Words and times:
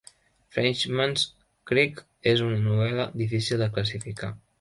"Frenchman's 0.55 1.19
Creek" 1.71 2.01
és 2.31 2.41
una 2.47 2.57
novel·la 2.69 3.05
difícil 3.23 3.63
de 3.65 3.69
classificar. 3.77 4.31